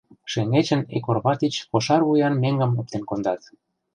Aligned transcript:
Шеҥгечын 0.31 0.81
ик 0.97 1.05
орва 1.11 1.33
тич 1.39 1.55
кошар 1.71 2.01
вуян 2.07 2.33
меҥгым 2.43 2.71
оптен 2.79 3.03
кондат. 3.09 3.41